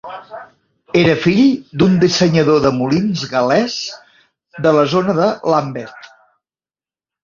[1.01, 1.41] Era fill
[1.83, 3.79] d'un dissenyador de molins gal·lès
[4.67, 6.15] de la zona de Lambeth.